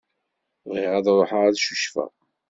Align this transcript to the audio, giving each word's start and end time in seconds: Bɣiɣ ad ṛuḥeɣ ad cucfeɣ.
Bɣiɣ 0.67 0.91
ad 0.97 1.07
ṛuḥeɣ 1.17 1.41
ad 1.47 1.55
cucfeɣ. 1.65 2.11